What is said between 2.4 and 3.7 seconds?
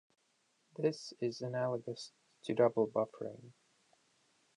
to double buffering.